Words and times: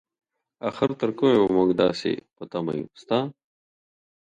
اخر 0.69 0.89
تر 0.99 1.09
کومې 1.17 1.35
به 1.41 1.47
مونږ 1.55 1.69
داسې 1.81 2.11
په 2.35 2.43
تمه 2.51 2.71
يو 2.79 2.87
ستا؟ 3.01 3.19